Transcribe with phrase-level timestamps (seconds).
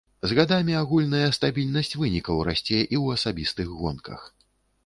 [0.29, 4.29] З гадамі агульная стабільнасць вынікаў расце і ў асабістых гонках.